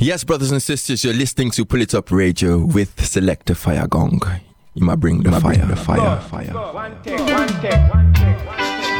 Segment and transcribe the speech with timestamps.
[0.00, 4.22] Yes, brothers and sisters, you're listening to Pull It Up Radio with Selector Fire Gong.
[4.74, 6.46] You might bring the fire, the fire, fire.
[6.72, 8.94] One take, one take, one take, one take.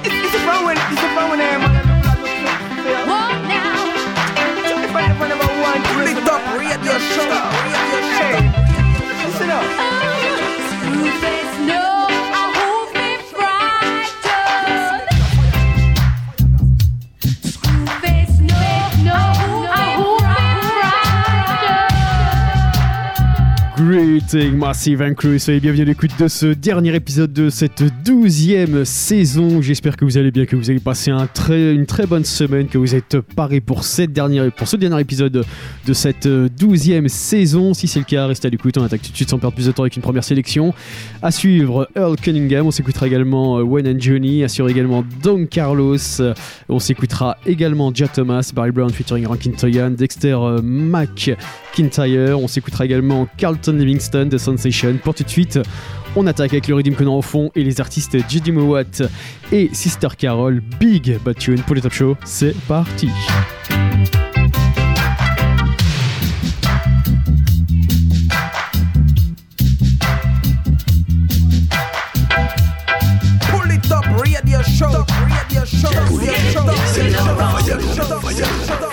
[0.00, 1.84] It's, it's a fun it's a fun eh, man.
[3.12, 3.76] Walk now.
[4.88, 7.49] If I ever never want to Pull it up, radio show,
[23.90, 29.60] Greeting Massive Crew, soyez bienvenus à l'écoute de ce dernier épisode de cette douzième saison.
[29.60, 32.94] J'espère que vous allez bien, que vous avez passé une très bonne semaine, que vous
[32.94, 35.44] êtes parés pour, cette dernière, pour ce dernier épisode
[35.86, 37.74] de cette douzième saison.
[37.74, 39.66] Si c'est le cas, restez à l'écoute, on attaque tout de suite sans perdre plus
[39.66, 40.72] de temps avec une première sélection.
[41.20, 45.96] À suivre, Earl Cunningham, on s'écoutera également euh, Wayne and Johnny, assure également Don Carlos,
[46.20, 46.32] Euh,
[46.68, 52.84] on s'écoutera également Jat Thomas, Barry Brown featuring Rankin Toyan, Dexter euh, McIntyre, on s'écoutera
[52.84, 54.98] également Carlton Livingston de Sensation.
[55.02, 55.58] Pour tout de suite,
[56.16, 59.02] on attaque avec le rythme qu'on a au fond et les artistes Judy Mowat
[59.52, 62.16] et Sister Carol, Big Bad Tune pour le Top Show.
[62.24, 63.08] C'est parti!
[73.48, 78.89] Pull it up, radio show, radio show, radio show.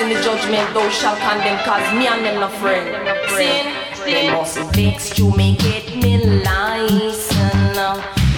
[0.00, 2.86] In the judgment, thou shall condemn, cause me and them no friend.
[3.30, 3.66] Sin,
[4.04, 7.78] they must vex to make it me license.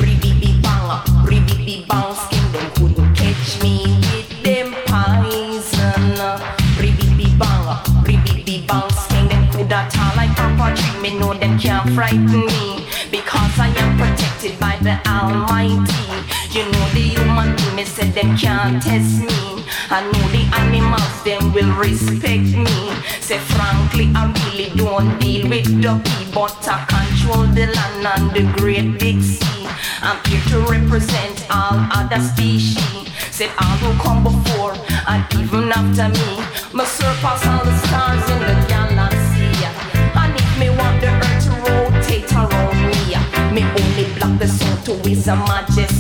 [0.01, 0.89] Ribibi bang,
[1.29, 6.17] ribibi bang, skin them couldn't catch me with them poison.
[6.81, 7.67] Ribibi bang,
[8.09, 11.01] ribibi bang, skin them coulda tall like papa tree.
[11.03, 16.09] Me know them can't frighten me because I am protected by the Almighty.
[16.57, 19.60] You know the human being, me said them can't test me.
[19.93, 22.95] I know the animals them will respect me.
[23.19, 28.47] Say frankly, I really don't deal with people, but I control the land and the
[28.57, 29.67] great big sea.
[30.01, 32.79] I'm here to represent all other species.
[33.35, 34.79] Said all who come before
[35.11, 36.39] and even after me,
[36.73, 39.51] must surpass all the stars in the galaxy.
[40.15, 43.19] And if me want the earth to rotate around me,
[43.51, 46.00] me only block the sun to his majesty.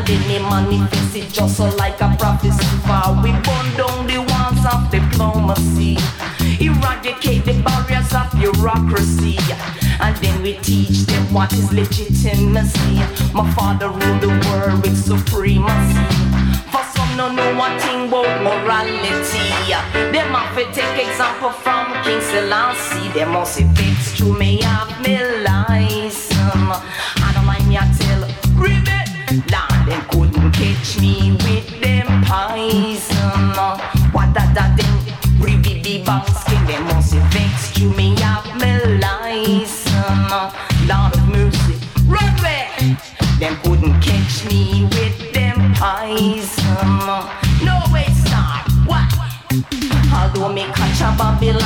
[0.00, 2.64] And then me manifest it just so like a prophecy.
[2.88, 5.98] For we burn down the walls of diplomacy,
[6.58, 9.36] eradicate the barriers of bureaucracy.
[10.00, 12.96] And then we teach them what is legitimacy.
[13.34, 16.00] My father ruled the world with supremacy.
[16.72, 19.52] For some no know one thing about morality.
[20.16, 23.12] Them have to take example from King Selassie.
[23.12, 26.30] They must be fixed to me have me lies.
[30.80, 32.06] Catch me with them.
[32.06, 33.78] Um,
[34.12, 34.94] what that that them
[35.40, 36.64] Ribbit the banks king.
[36.66, 39.86] They must vexed to me have me.
[39.96, 40.52] Um,
[40.88, 42.80] Lord of mercy, run back.
[43.38, 45.58] Them couldn't catch me with them.
[45.82, 47.28] Um,
[47.64, 48.64] no way, star.
[48.86, 49.08] What?
[50.14, 51.59] Although me catch a Babylon,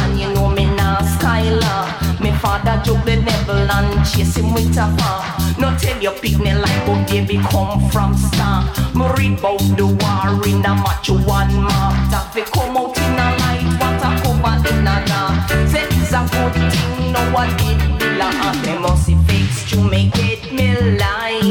[3.74, 5.22] and chase him with a far.
[5.58, 8.64] No tell your picnic like how baby come from star.
[8.94, 11.96] Me read about the war in a macho one mark.
[12.10, 15.50] That we come out in a light, what a cover in a dark.
[15.70, 18.62] Say it's a good thing, no one did belong.
[18.62, 21.44] They must fixed to make it me lies.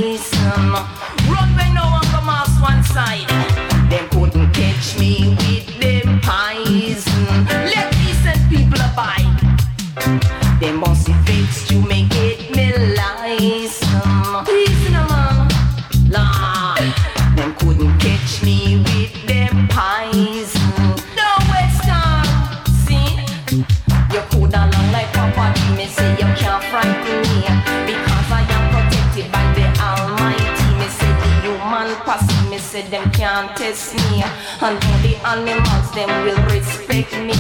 [32.74, 34.24] Say them can't test me,
[34.66, 37.38] and all the animals them will respect me.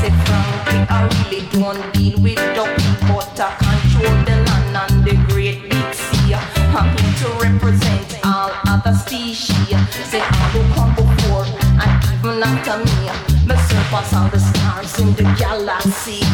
[0.00, 2.64] Say frankly, I really don't deal with the
[3.06, 6.34] but I control the land and the great big sea.
[6.74, 9.70] I'm here to represent all other species.
[10.10, 11.46] Say I will come before
[11.82, 12.98] and even after me.
[13.46, 16.26] Me surpass all the stars in the galaxy.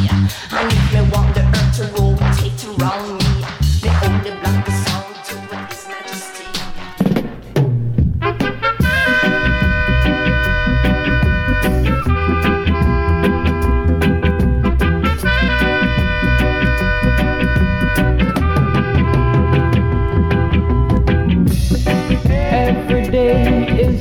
[0.56, 3.17] And if me want the earth to rotate around me,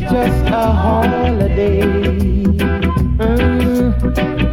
[0.09, 1.81] just a holiday.
[3.19, 3.93] Mm,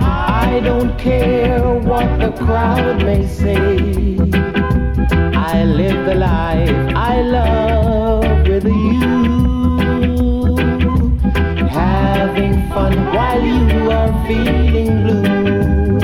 [0.02, 4.16] I don't care what the crowd may say.
[5.52, 9.14] I live the life I love with you.
[11.68, 15.98] Having fun while you are feeling blue.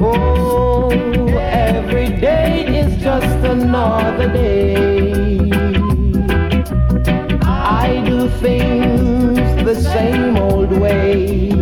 [0.00, 0.90] Oh,
[1.38, 4.91] every day is just another day.
[8.42, 11.52] Things the same old way.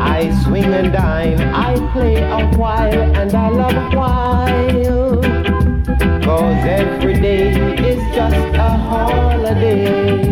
[0.00, 5.22] I swing and dine, I play a while, and I love a while.
[6.22, 7.50] Cause every day
[7.90, 10.31] is just a holiday.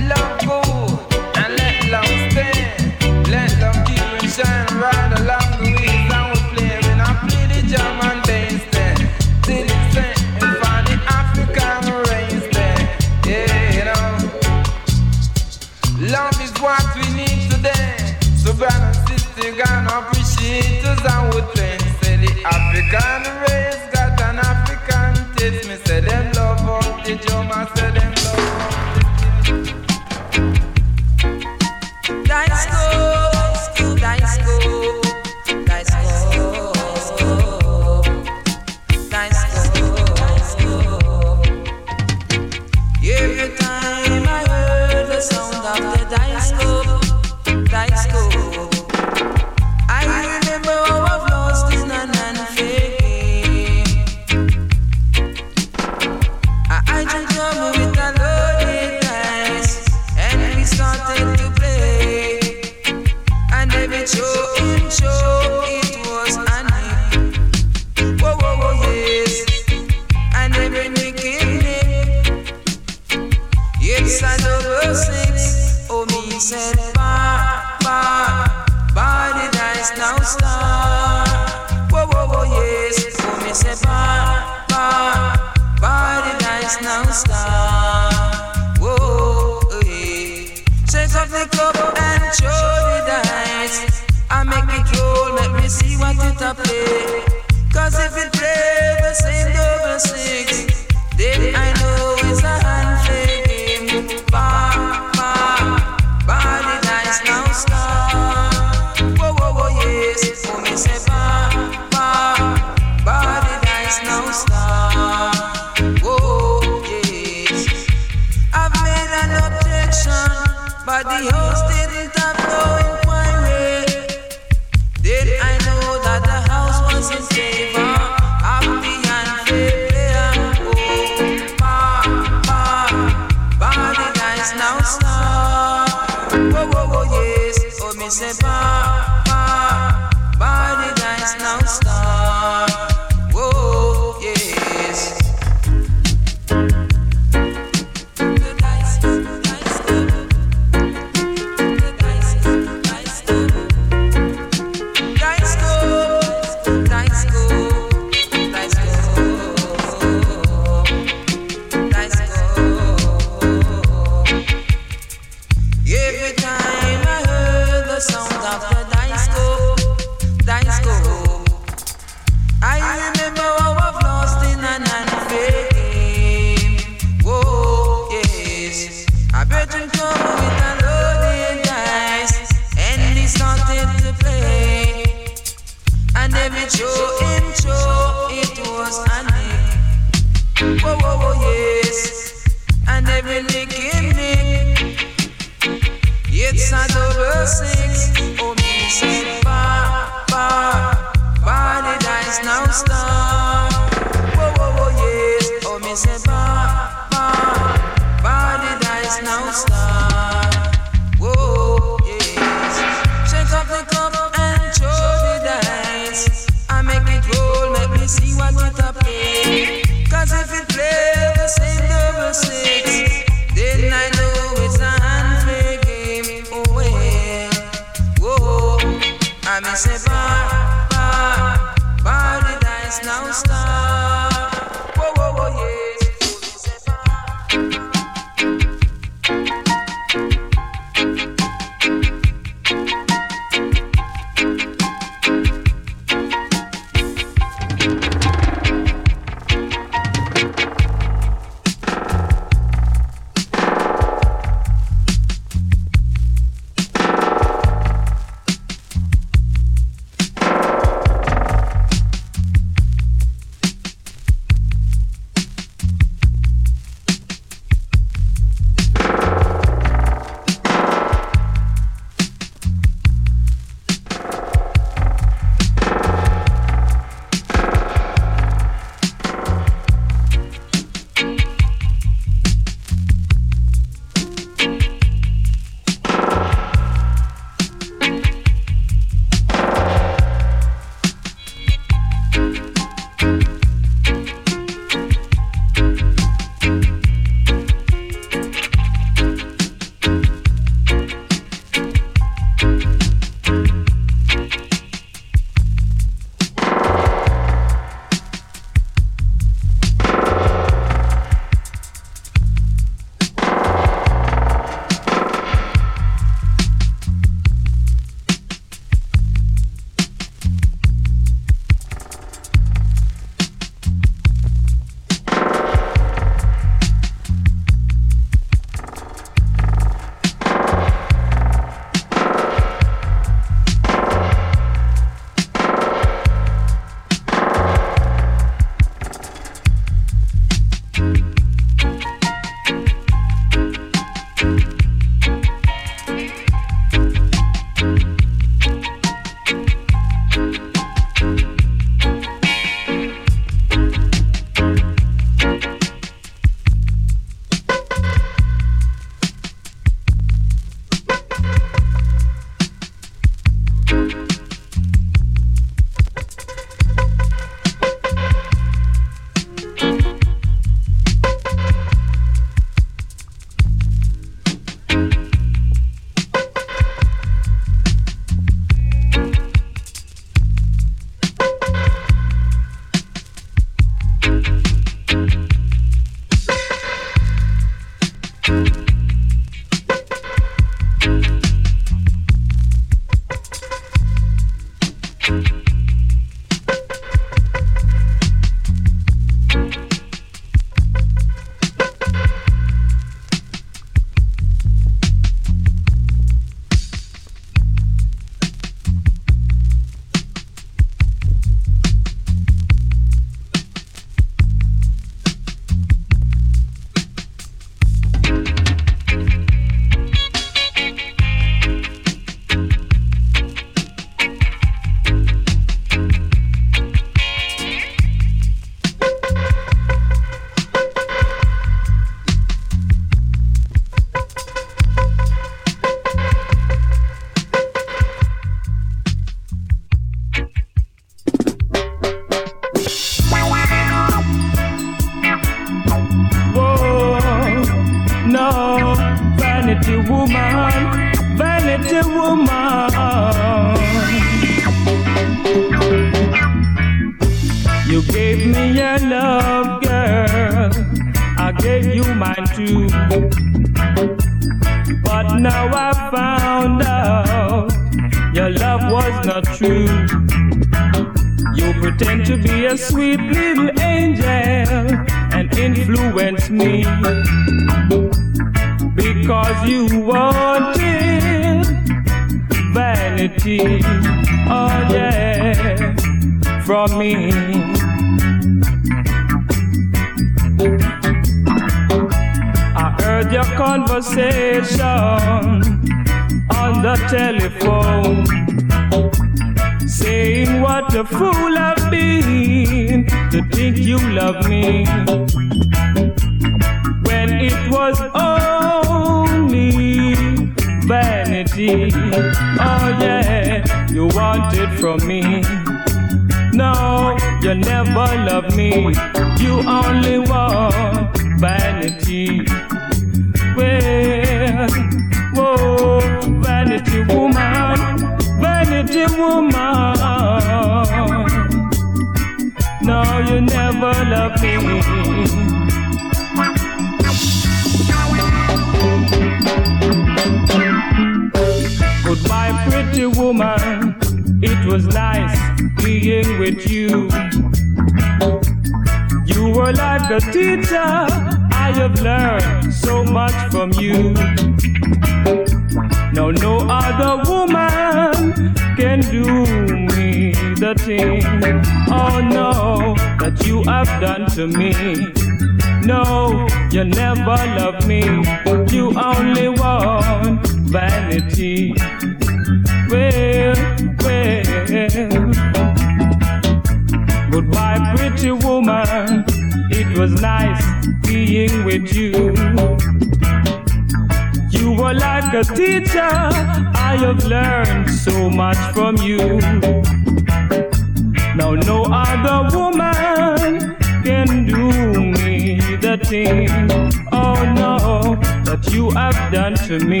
[599.30, 600.00] Done to me.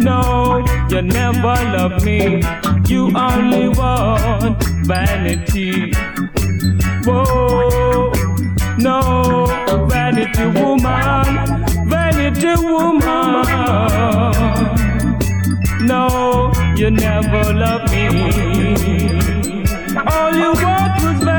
[0.00, 2.42] No, you never loved me.
[2.86, 5.92] You only want vanity.
[7.04, 8.12] Whoa,
[8.78, 9.46] no,
[9.88, 13.46] vanity woman, vanity woman.
[15.86, 18.06] No, you never loved me.
[20.06, 21.37] All you want was vanity.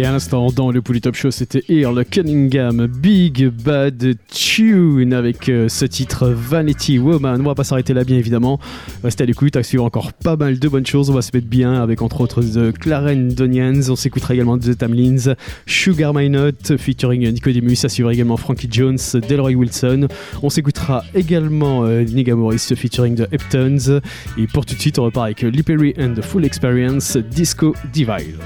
[0.00, 5.50] Et à l'instant, dans le Pouli Top Show, c'était Earl Cunningham, Big Bad Tune, avec
[5.50, 7.38] euh, ce titre Vanity Woman.
[7.42, 8.58] On va pas s'arrêter là, bien évidemment.
[9.04, 11.10] Restez à l'écoute, à suivre encore pas mal de bonnes choses.
[11.10, 13.90] On va se mettre bien avec entre autres The Clarendonians.
[13.90, 15.34] On s'écoutera également The Tamlins,
[15.66, 17.84] Sugar My Note, featuring Nicodemus.
[17.84, 18.96] À suivre également Frankie Jones,
[19.28, 20.08] Delroy Wilson.
[20.42, 24.00] On s'écoutera également euh, Nigga Morris, featuring The Heptones.
[24.38, 27.74] Et pour tout de suite, on repart avec Lee Perry and the Full Experience, Disco
[27.92, 28.38] Divide.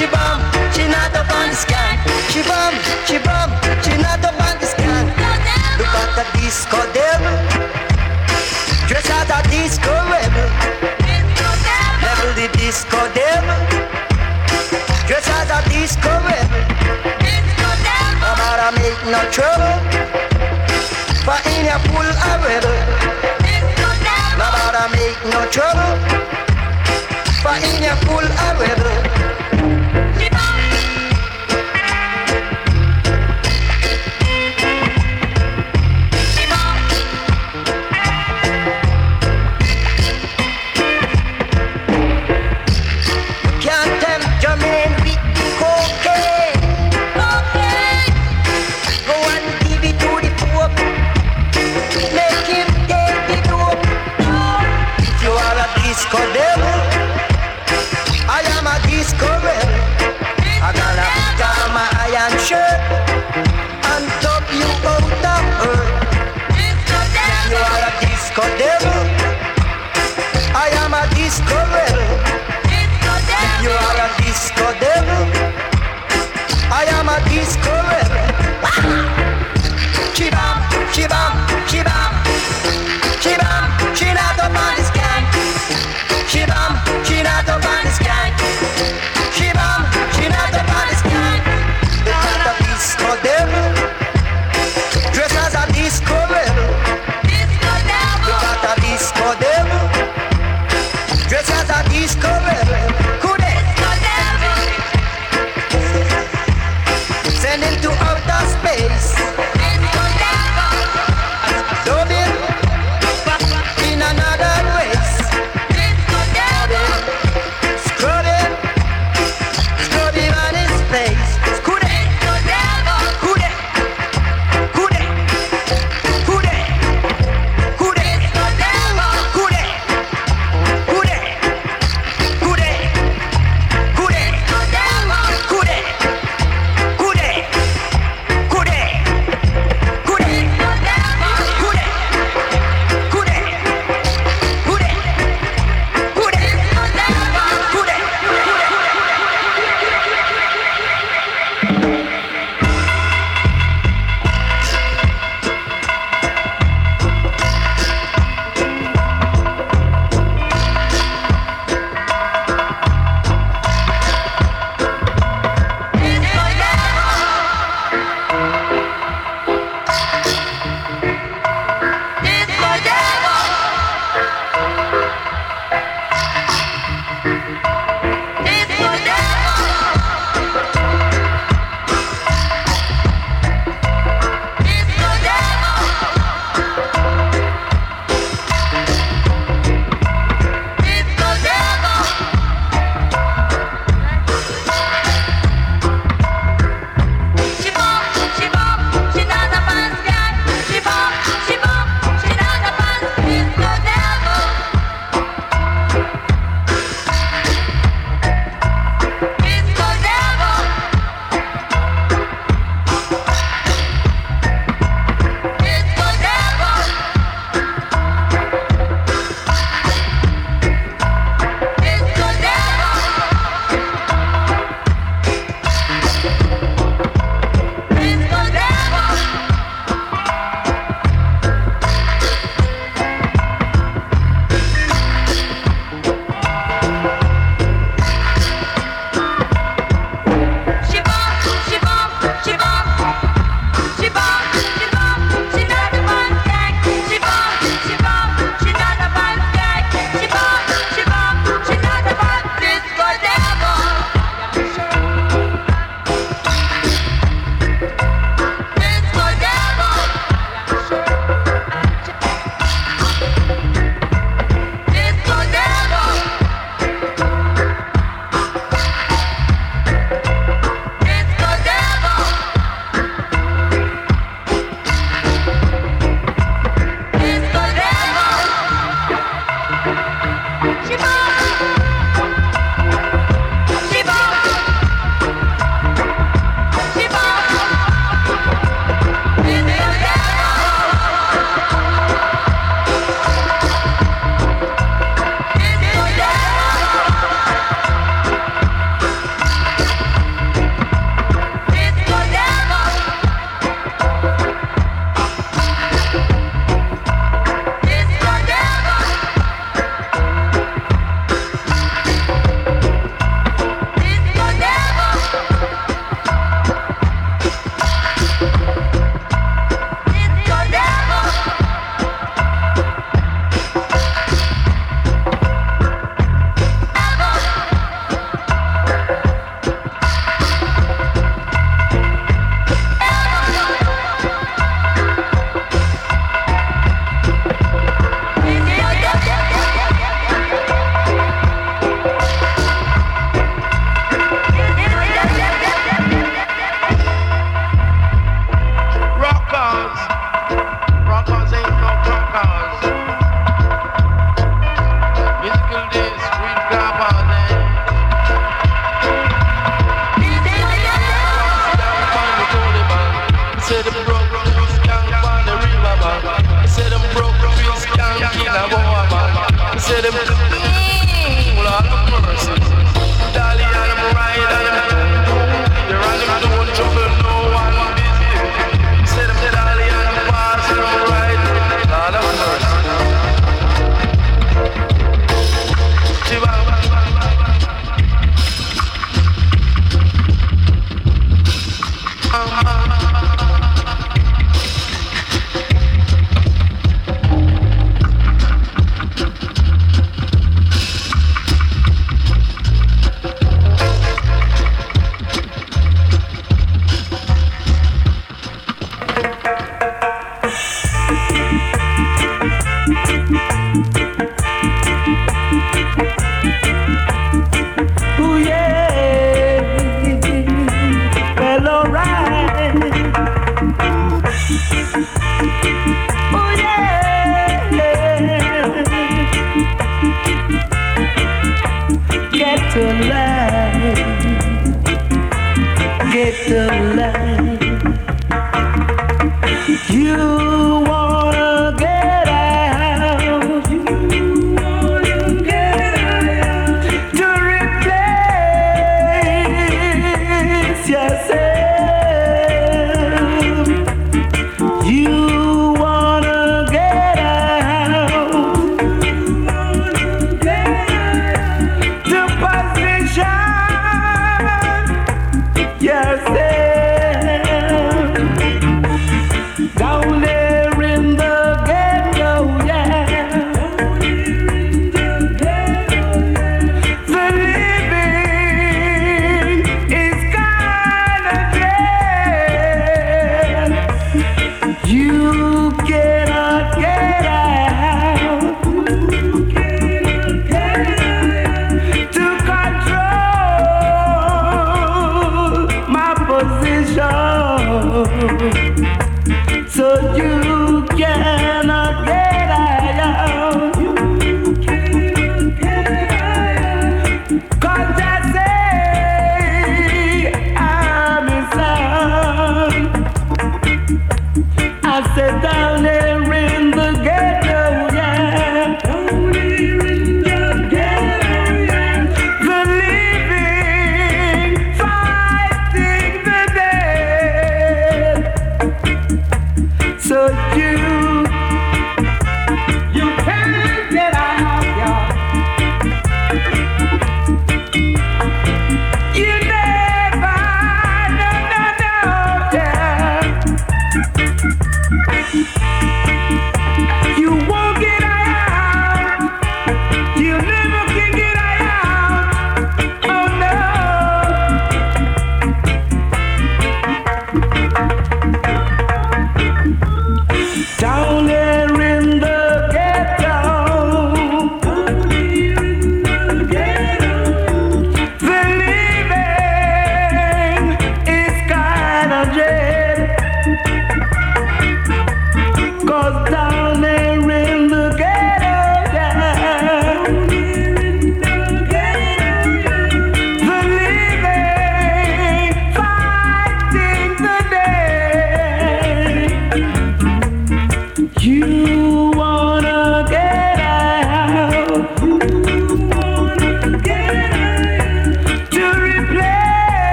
[0.00, 0.40] She bum,
[0.72, 2.00] she not up on the scan.
[2.32, 2.72] She bum,
[3.04, 3.52] she bum,
[3.84, 5.04] she not up on the scan.
[5.76, 7.36] Look at the disco devil,
[8.88, 10.48] dress as a disco rebel.
[12.00, 13.60] Level the disco devil,
[15.04, 16.64] dress as a disco rebel.
[18.24, 19.76] No matter make no trouble,
[21.28, 22.72] for in your pull a rebel.
[24.40, 25.92] No matter make no trouble,
[27.44, 29.09] for in your pull a rebel.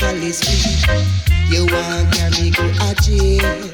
[0.00, 1.02] Little
[1.48, 3.70] You want me go a jail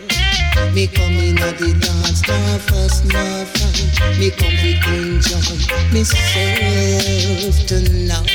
[0.74, 5.56] Me come in at the dance, no fuss, no fight Me come to enjoy
[5.92, 8.26] myself tonight.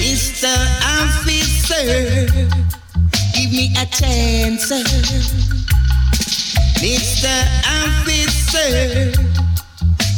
[0.00, 0.52] Mr.
[1.00, 1.84] Officer
[3.34, 4.70] Give me a chance.
[6.80, 7.34] Mr.
[7.66, 9.12] Officer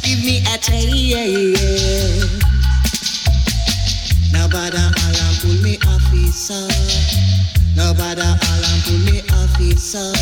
[0.03, 2.36] Give me a chance
[4.37, 6.69] Nobody alarm pull me officer.
[7.75, 10.13] Nobody alarm pull me officer.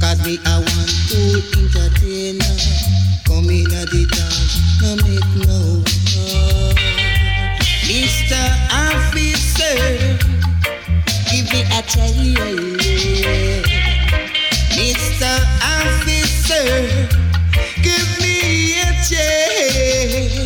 [0.00, 1.20] Cause me I want to
[1.56, 2.38] entertain
[3.24, 6.76] Come in at the dance, no make no noise.
[7.88, 8.42] Mr.
[8.70, 9.76] Officer,
[11.30, 12.16] give me a chance.
[14.76, 15.32] Mr.
[15.74, 16.66] Officer,
[17.82, 20.45] give me a chance.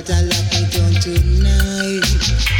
[0.00, 2.00] No better lock me down tonight,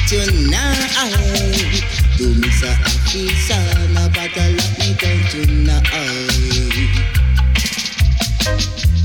[0.09, 1.85] tonight.
[2.19, 2.73] To Mr.
[2.85, 3.65] Officer,
[3.95, 5.87] no better lock me down tonight.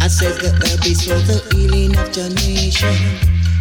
[0.02, 2.96] I said the herb is for the healing of your nation,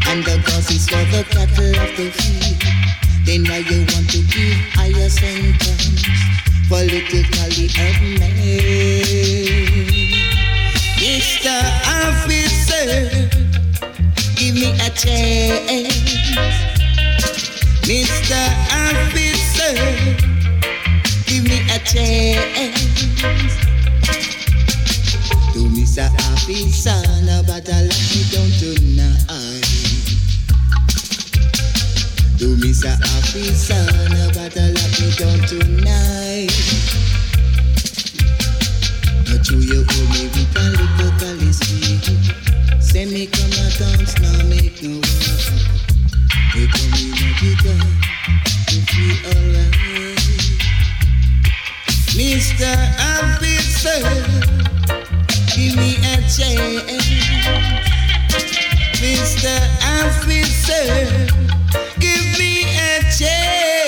[0.08, 2.62] and the cause is for the cattle of the field.
[3.24, 6.02] Then why you want to give higher sentence
[6.68, 8.34] politically of man?
[10.98, 11.54] Mr.
[11.86, 13.43] Officer,
[14.54, 15.94] give me a chance.
[17.82, 18.40] Mr.
[18.70, 19.74] Officer,
[21.26, 23.56] give me a chance.
[25.52, 26.08] To Mr.
[26.32, 29.64] Officer, no better let me down tonight.
[32.38, 32.94] To Mr.
[33.16, 36.52] Officer, no better let me down tonight.
[39.28, 41.23] Not you, you owe me with calice
[42.94, 45.02] Say me come a dance, now make no war.
[46.54, 47.98] They come in a dance,
[48.68, 50.22] to feel alright.
[52.14, 52.70] Mr.
[53.18, 53.98] Officer,
[55.56, 57.02] give me a chance.
[59.02, 59.54] Mr.
[59.98, 60.86] Officer,
[61.98, 63.83] give me a chance.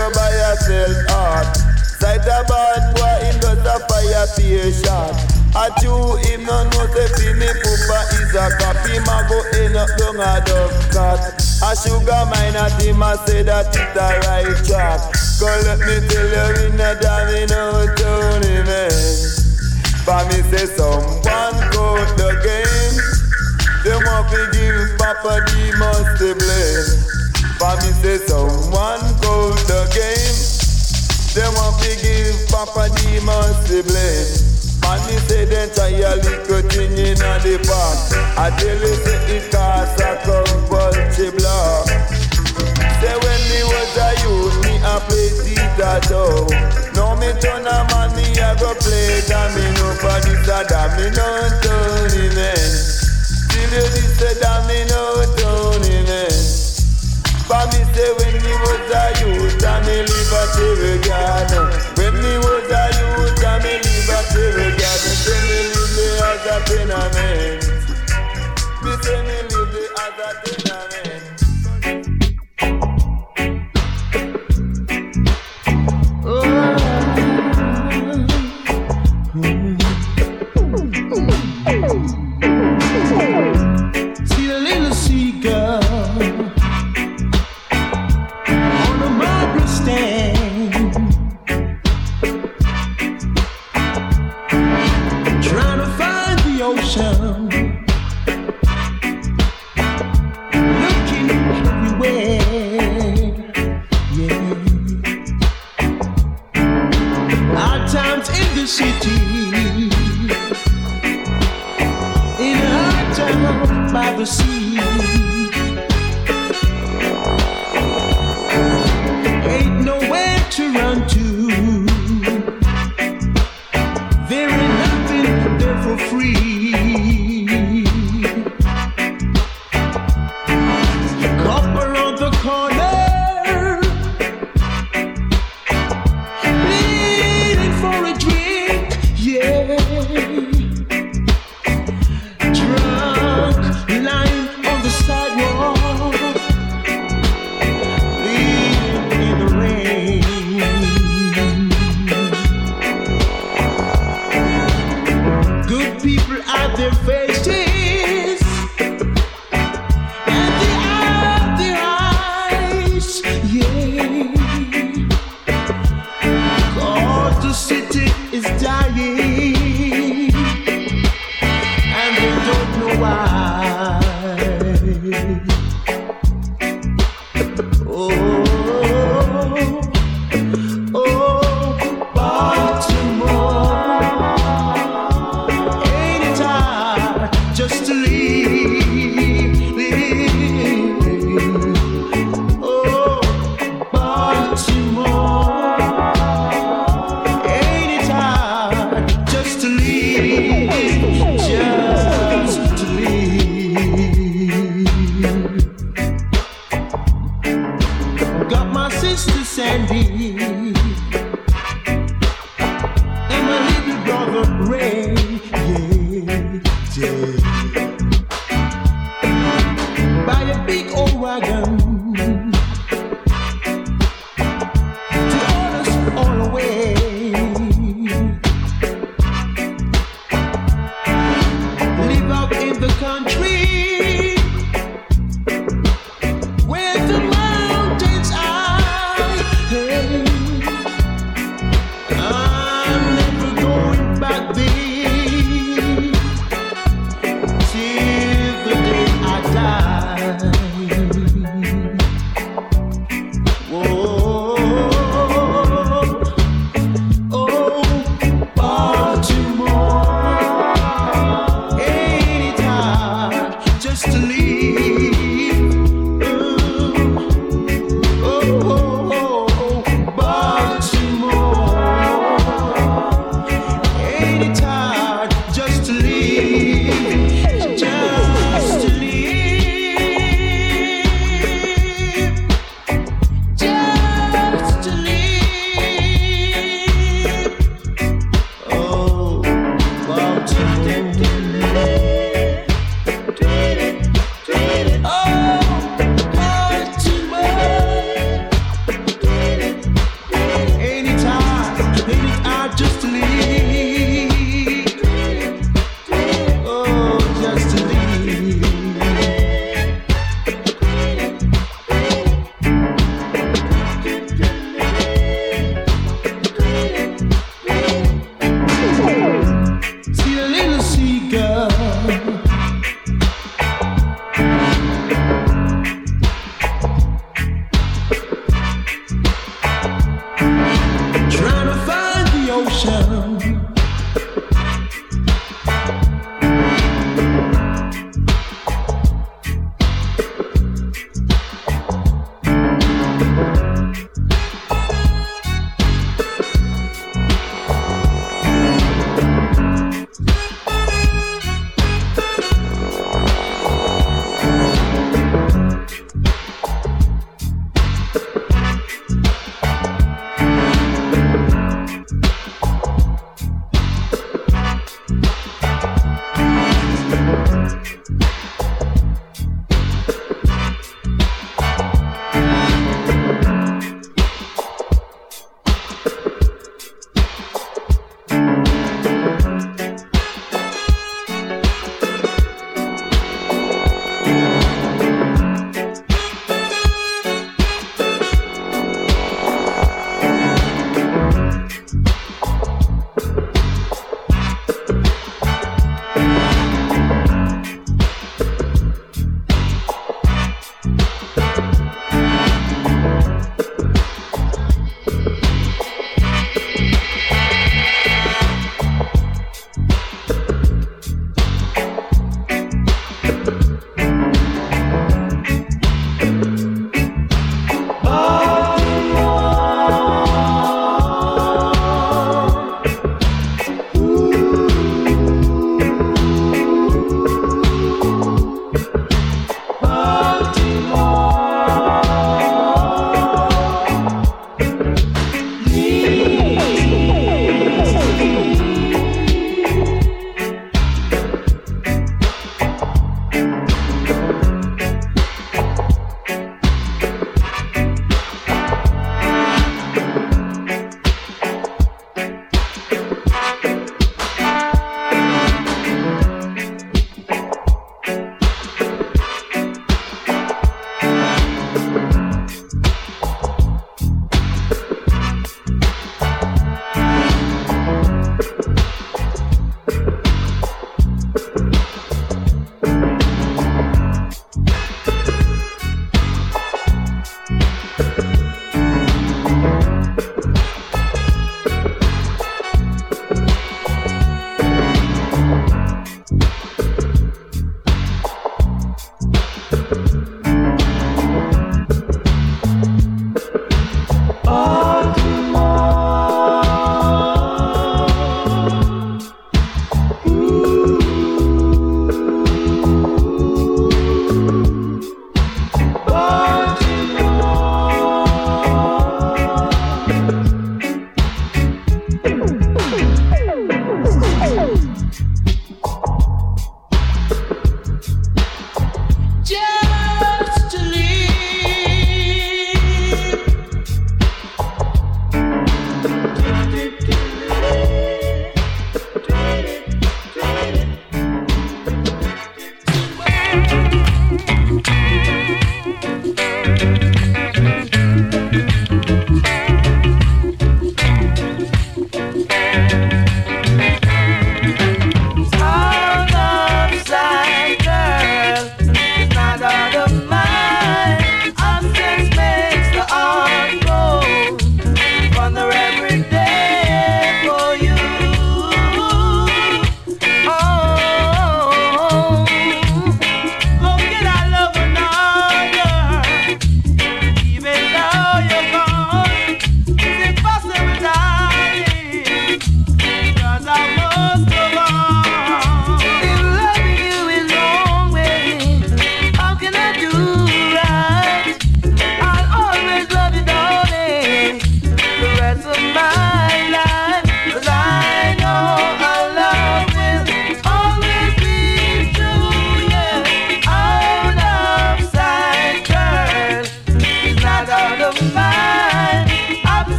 [0.00, 1.56] This, figure by yourself hard.
[2.00, 5.12] Sight a bad boy, him does a fire fear shot.
[5.52, 8.76] A chew him no know fi me poopa is a cop.
[8.86, 11.20] Him a go end up down a Dovecot.
[11.60, 15.00] A Sugar Minott him a say that it a right track.
[15.38, 18.90] Go let me tell you in a domino Tony man.
[20.04, 22.96] For me say someone go the game.
[23.84, 27.19] Them want to give Papa the must blame.
[27.60, 30.32] For me say someone go the game.
[31.36, 34.32] They want to give Papa the must blame.
[34.80, 38.00] Man, me say them try a little thing in the park.
[38.40, 41.84] I tell you say it cost a compulsory block.
[42.96, 46.48] Say when me was a youth, me a play tic-tac-toe.
[46.96, 51.28] Now me turn a man, me a go play domino for this a domino
[51.60, 52.72] tournament.
[53.52, 54.99] Still you this a domino.
[57.50, 61.66] For me say when me was a youth, I me live a terror garden.
[61.98, 65.14] When me was a youth, I me live a terror garden.
[65.18, 67.58] Say me live there as a tenement.
[68.84, 71.26] Me say me live there as a tenement.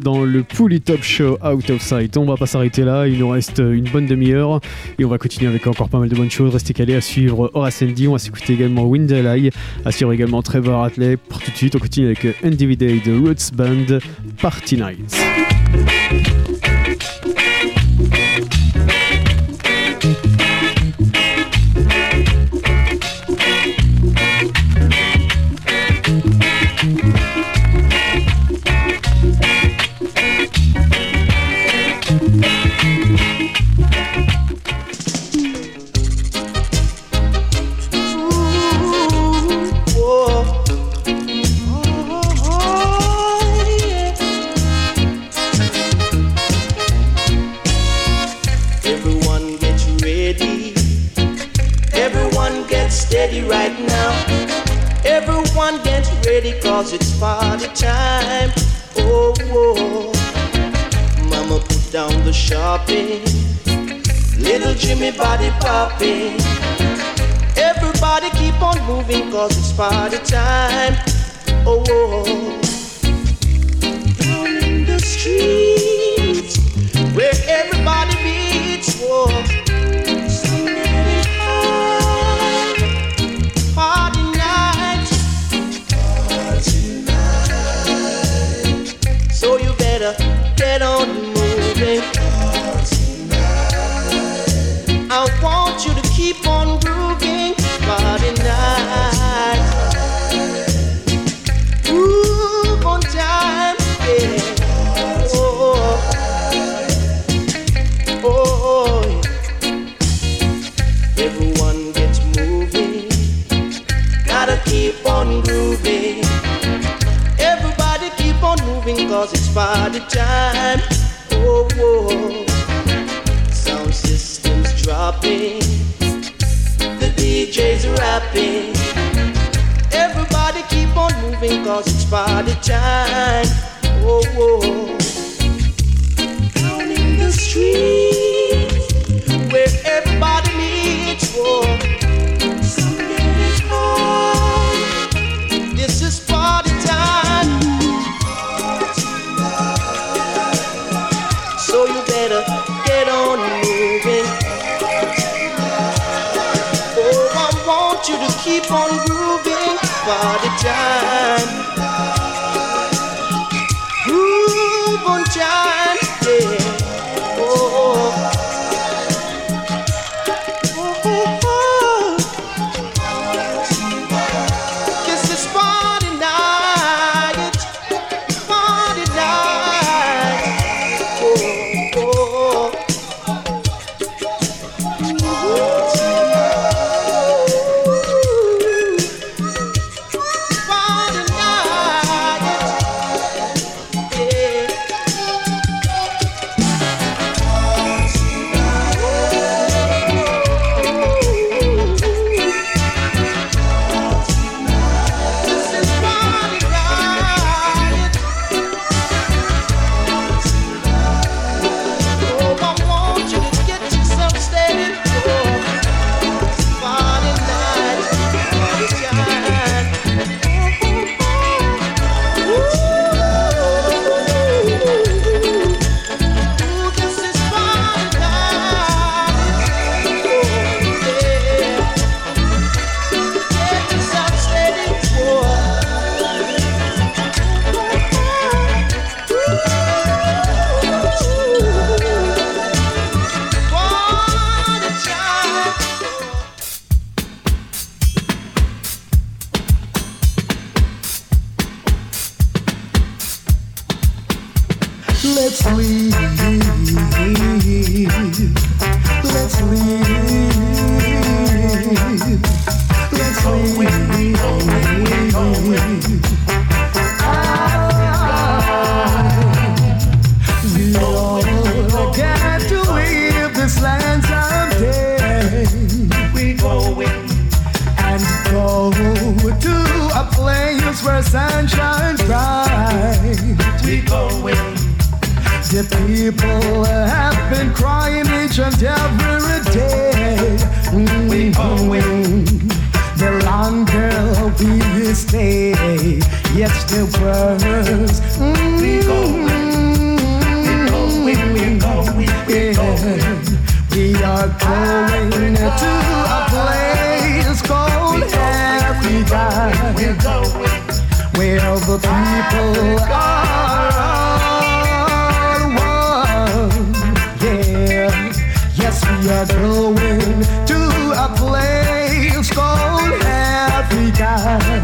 [0.00, 2.16] dans le Pouli Top Show Out of Sight.
[2.16, 4.60] On va pas s'arrêter là, il nous reste euh, une bonne demi-heure
[4.98, 6.52] et on va continuer avec encore pas mal de bonnes choses.
[6.52, 9.50] Restez calés à suivre Horace Andy, on va s'écouter également Windel Eye,
[9.84, 11.16] à suivre également Trevor Hartley.
[11.16, 13.98] Pour tout de suite, on continue avec NDVD de Roots Band
[14.40, 16.37] Party Nights.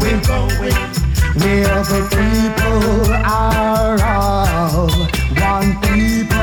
[0.05, 0.59] We're going
[1.41, 4.87] where the people are all
[5.41, 6.34] one people.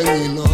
[0.00, 0.49] I'm hanging on.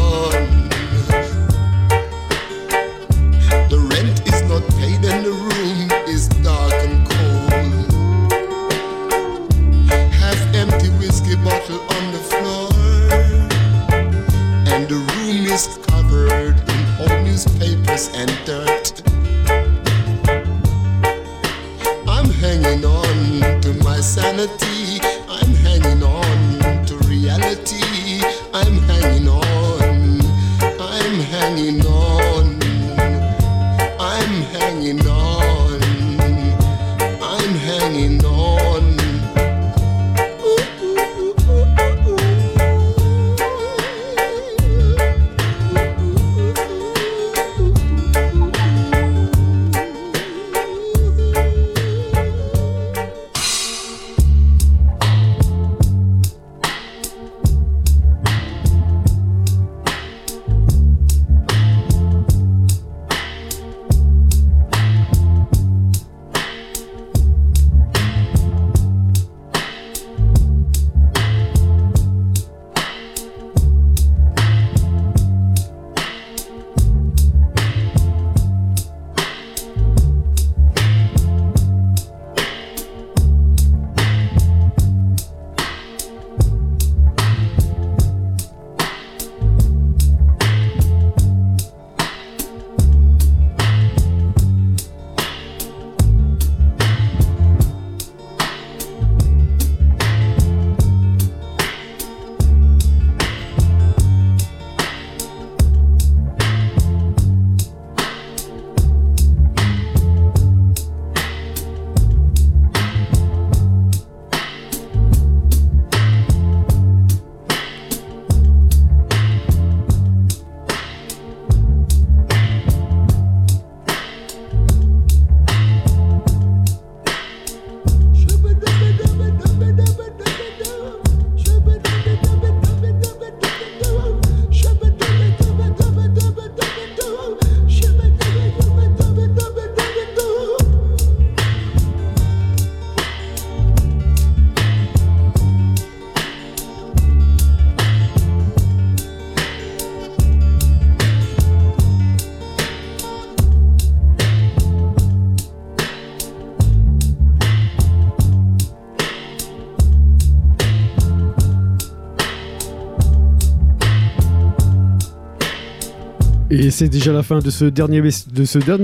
[166.67, 168.03] Et c'est déjà la fin de ce dernier,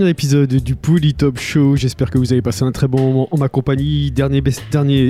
[0.09, 1.74] épisode du Pouli Top Show.
[1.74, 4.12] J'espère que vous avez passé un très bon moment en ma compagnie.
[4.12, 4.40] Dernier,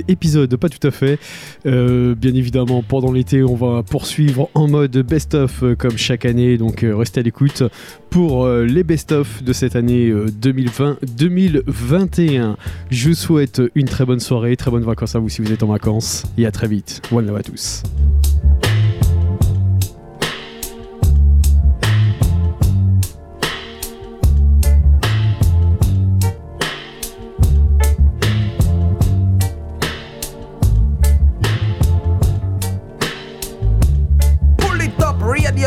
[0.09, 1.19] épisode, pas tout à fait.
[1.67, 6.57] Euh, bien évidemment, pendant l'été, on va poursuivre en mode best-of euh, comme chaque année.
[6.57, 7.63] Donc euh, restez à l'écoute
[8.09, 12.57] pour les best-of de cette année euh, 2020-2021.
[12.91, 15.63] Je vous souhaite une très bonne soirée, très bonnes vacances à vous si vous êtes
[15.63, 16.23] en vacances.
[16.39, 17.03] Et à très vite.
[17.13, 17.83] One love à tous.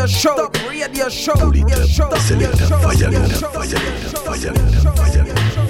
[0.06, 3.80] Radio show, radio show, radio show, radio show, radio
[4.78, 5.65] show, radio show.